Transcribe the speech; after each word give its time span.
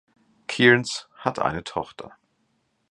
Kearns 0.47 1.07
hat 1.19 1.37
eine 1.37 1.63
Tochter. 1.63 2.13